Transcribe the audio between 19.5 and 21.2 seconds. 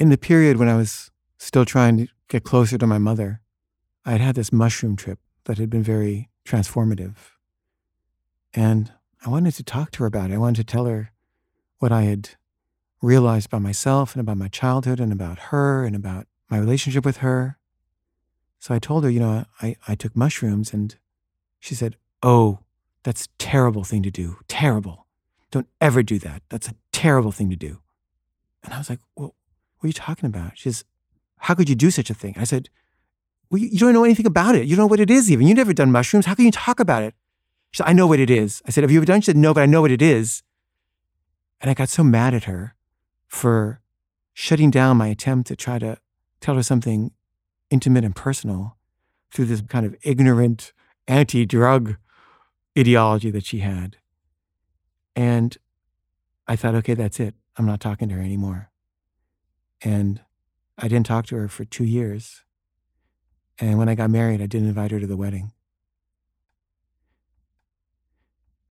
I, I took mushrooms and